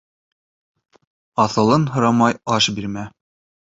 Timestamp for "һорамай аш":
1.95-2.75